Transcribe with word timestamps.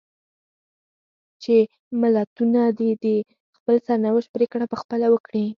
چې 1.43 1.55
ملتونه 2.01 2.61
دې 2.79 2.91
د 3.03 3.05
خپل 3.57 3.75
سرنوشت 3.87 4.29
پرېکړه 4.35 4.65
په 4.71 4.77
خپله 4.81 5.07
وکړي. 5.11 5.45